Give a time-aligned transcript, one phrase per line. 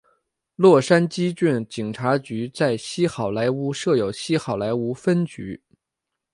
[0.55, 5.61] 洛杉矶郡警察局在西好莱坞设有西好莱坞分局。